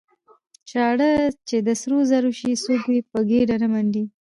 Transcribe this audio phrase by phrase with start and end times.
[0.35, 1.11] ـ چاړه
[1.47, 4.03] چې د سرو زرو شي څوک يې په ګېډه نه منډي.